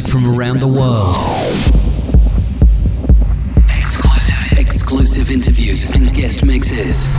[0.00, 1.16] music from around the world.
[4.58, 7.14] Exclusive interviews and guest mixes.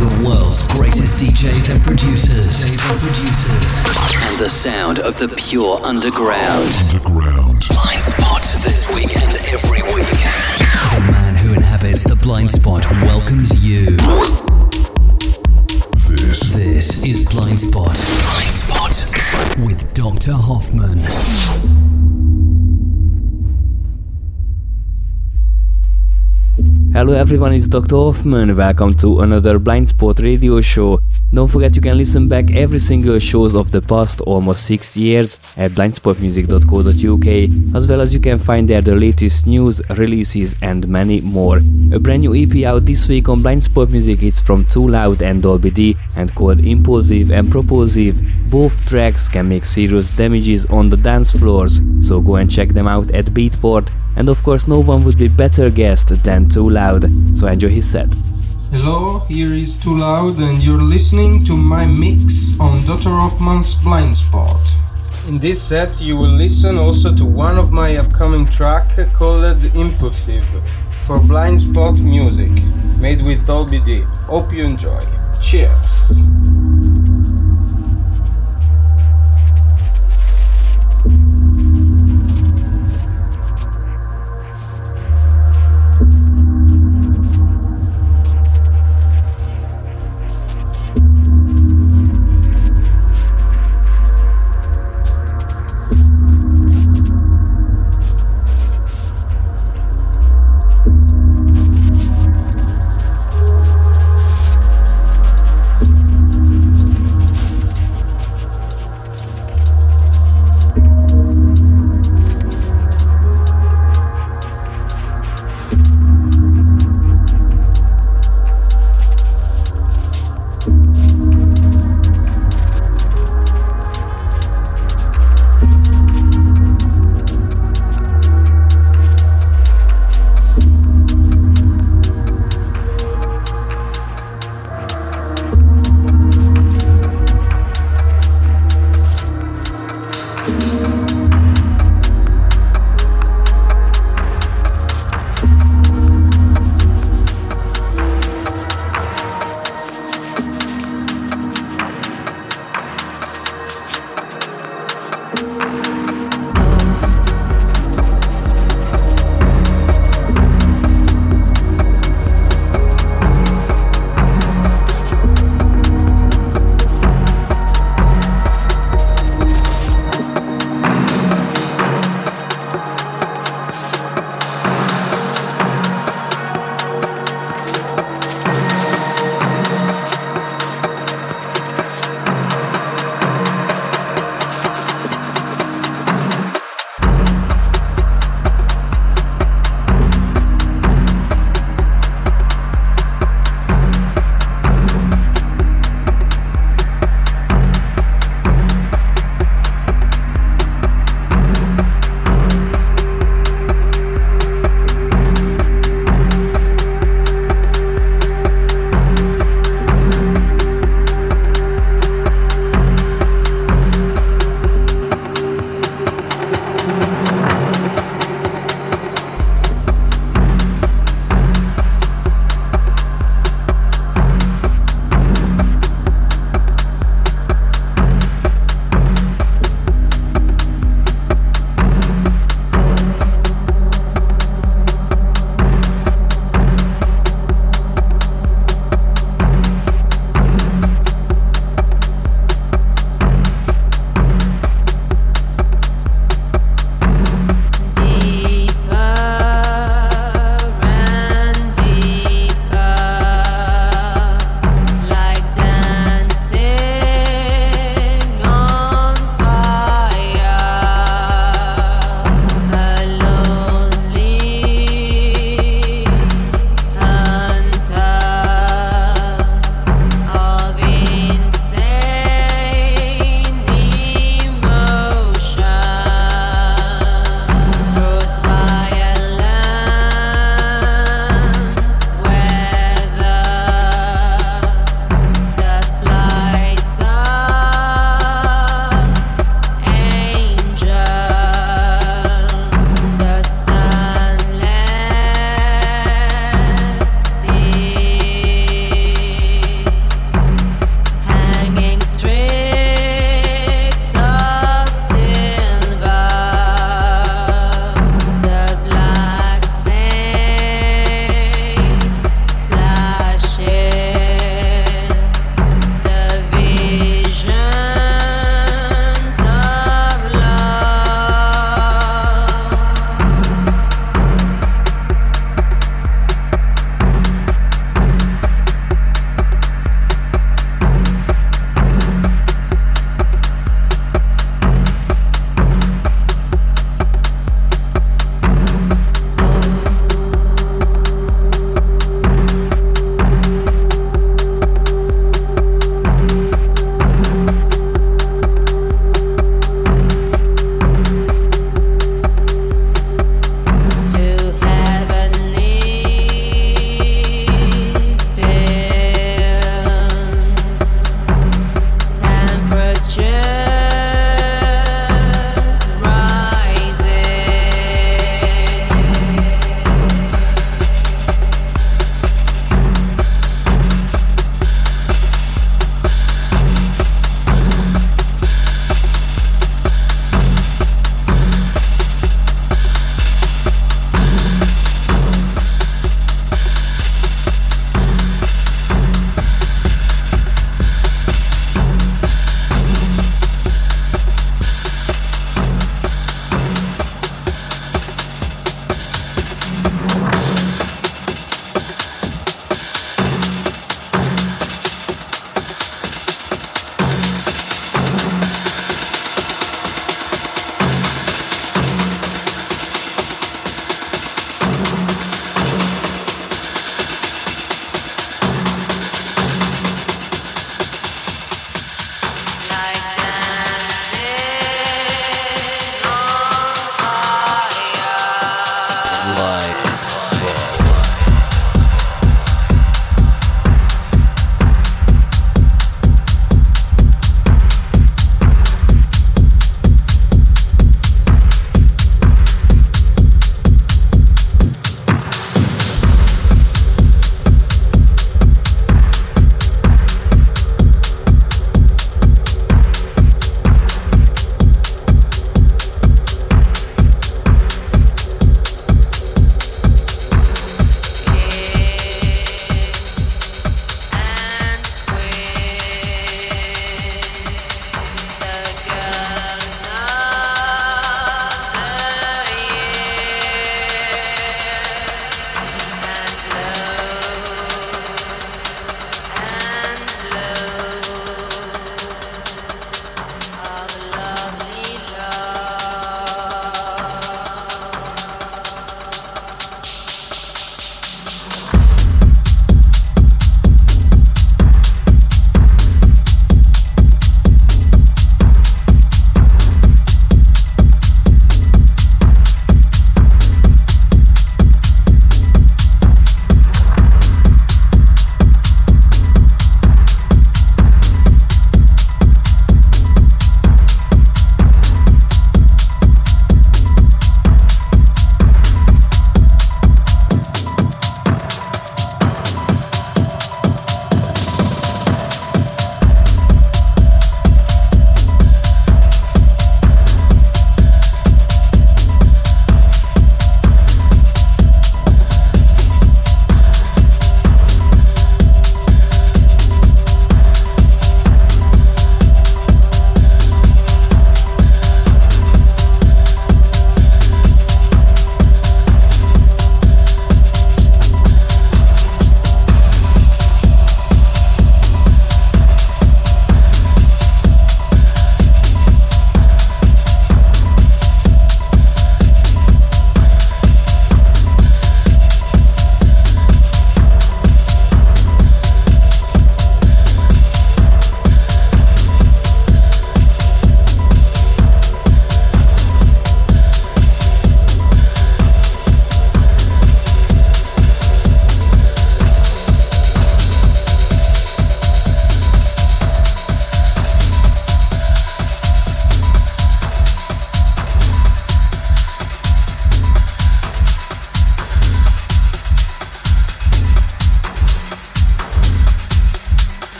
[0.00, 2.64] The world's greatest DJs and producers.
[4.24, 6.68] And the sound of the pure underground.
[6.88, 7.66] Underground.
[7.68, 10.18] Blind Spot this week and every week.
[10.94, 13.96] The man who inhabits the blind spot welcomes you.
[16.08, 18.45] This This is Blind Spot.
[19.64, 20.32] With Dr.
[20.32, 20.98] Hoffman.
[26.92, 27.96] Hello everyone, it's Dr.
[27.96, 28.56] Hoffman.
[28.56, 31.00] Welcome to another Blind Spot radio show.
[31.32, 35.38] Don't forget you can listen back every single shows of the past almost 6 years
[35.56, 41.20] at blindspotmusic.co.uk as well as you can find there the latest news, releases and many
[41.20, 41.56] more.
[41.92, 45.20] A brand new EP out this week on Blind Spot Music it's from Too Loud
[45.20, 48.22] and Dolby D and called Impulsive and Propulsive.
[48.48, 52.86] Both tracks can make serious damages on the dance floors, so go and check them
[52.86, 57.10] out at Beatport and of course no one would be better guest than Too Loud,
[57.36, 58.14] so enjoy his set.
[58.78, 63.08] Hello, here is Too Loud, and you're listening to my mix on Dr.
[63.08, 64.60] Hoffman's Blind Spot.
[65.28, 70.44] In this set, you will listen also to one of my upcoming track called Impulsive
[71.06, 72.52] for Blind Spot Music,
[72.98, 74.02] made with Dolby D.
[74.28, 75.06] Hope you enjoy.
[75.40, 76.24] Cheers!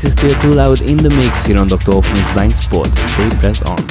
[0.00, 1.92] This is still too loud in the mix here on Dr.
[1.92, 2.86] Hoffman's Blind Spot.
[2.86, 3.89] Stay pressed on.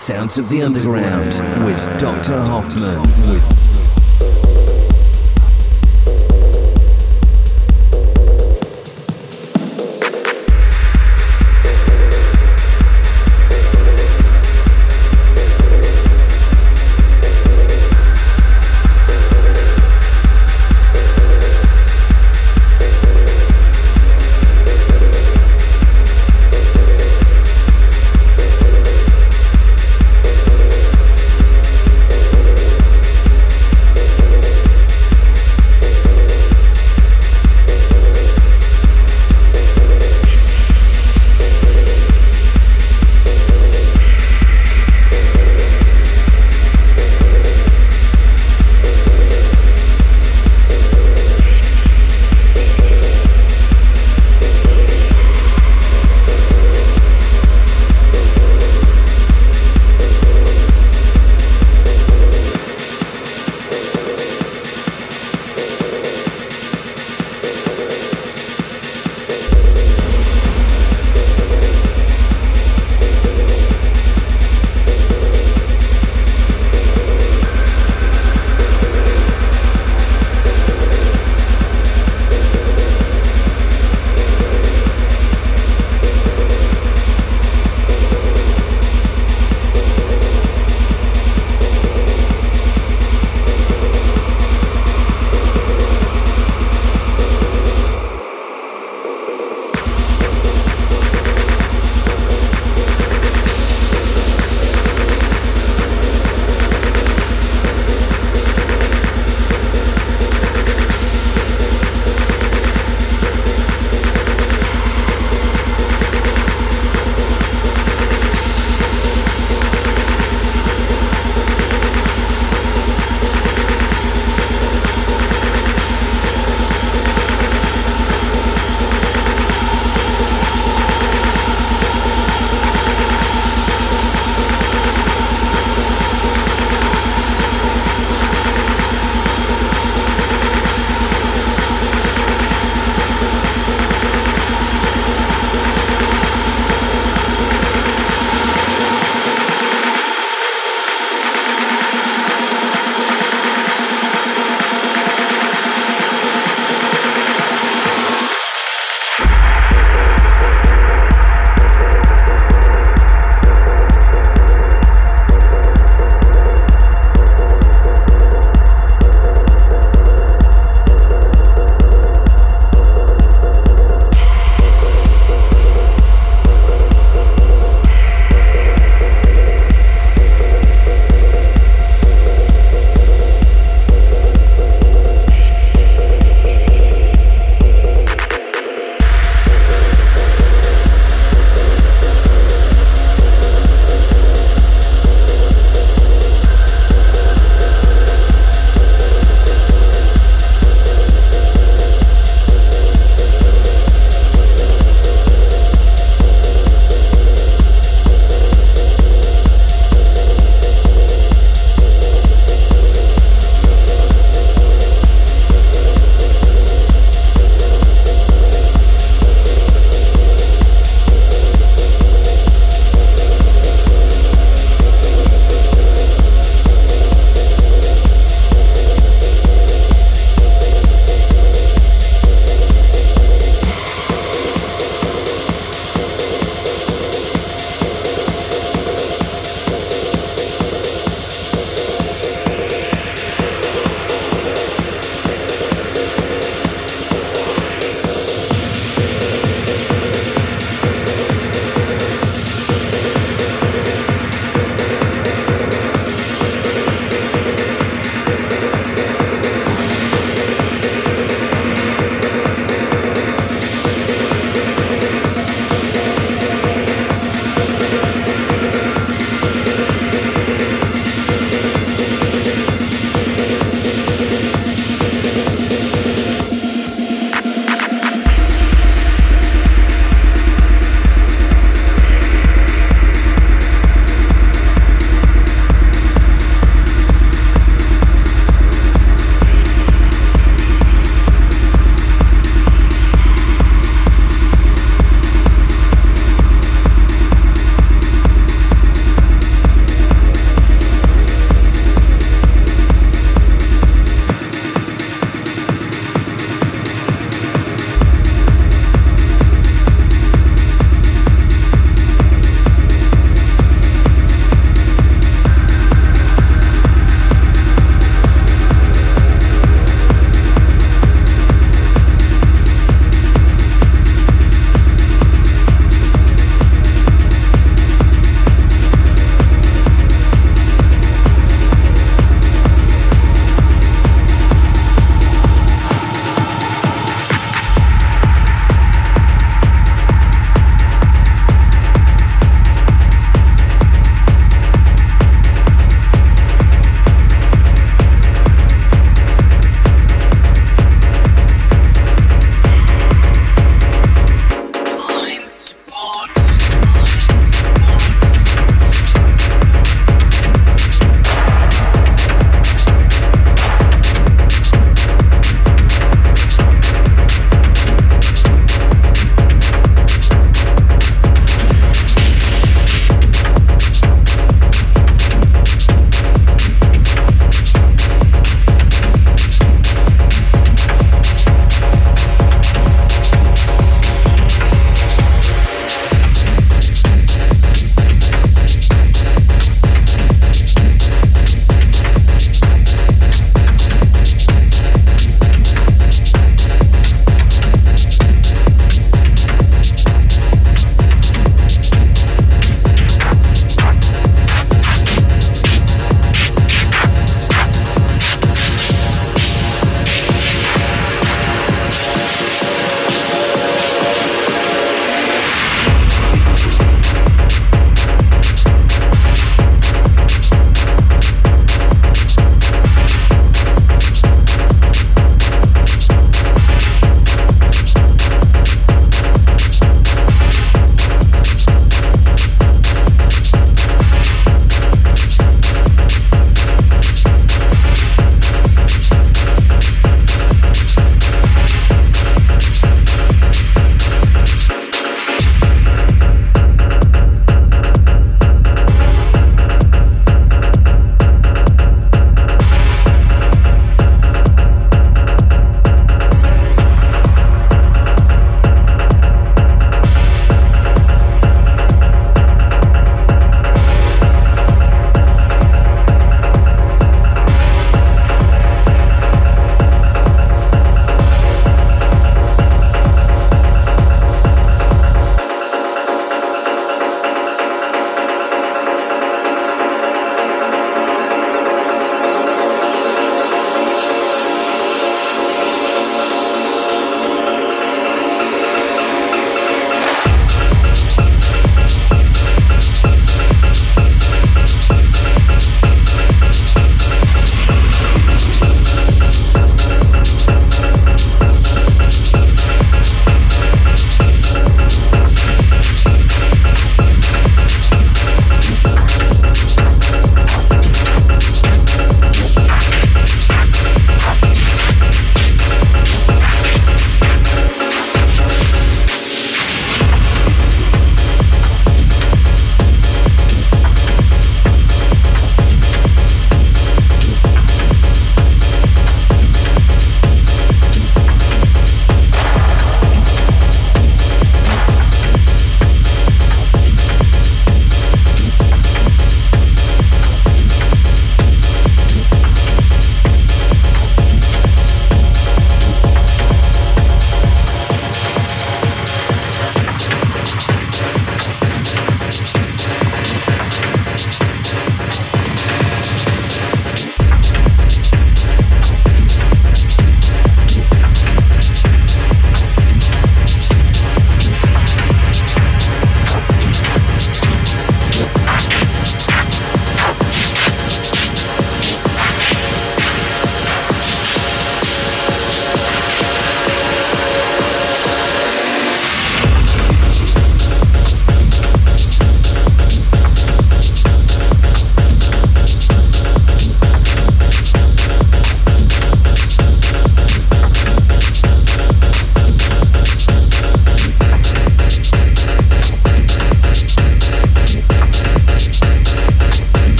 [0.00, 1.26] Sounds of the underground
[1.66, 2.40] with Dr.
[2.40, 3.69] Hoffman.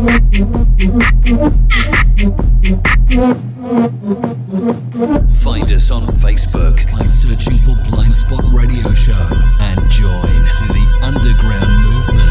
[0.00, 0.16] Find
[5.72, 9.12] us on Facebook by searching for Blind Spot Radio Show
[9.60, 12.30] and join to the underground movement.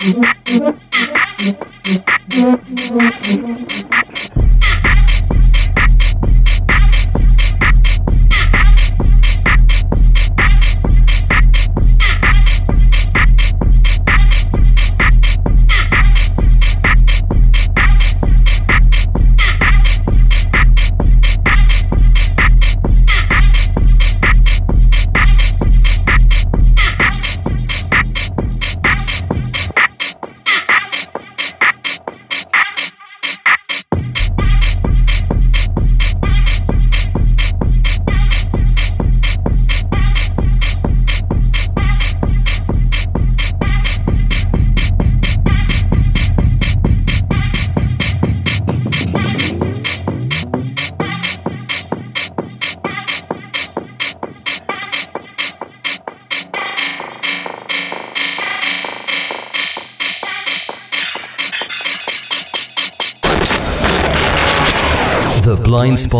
[0.00, 0.39] The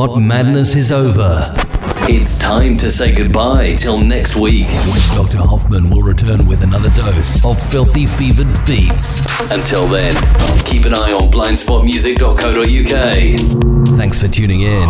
[0.06, 1.54] blind spot madness is over.
[2.12, 5.38] It's time to say goodbye till next week when Dr.
[5.38, 9.22] Hoffman will return with another dose of filthy fevered beats.
[9.50, 10.14] Until then,
[10.64, 13.96] keep an eye on blindspotmusic.co.uk.
[13.98, 14.88] Thanks for tuning in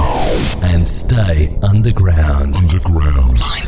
[0.62, 2.54] and stay underground.
[2.56, 3.36] Underground.
[3.36, 3.59] Blind Spot.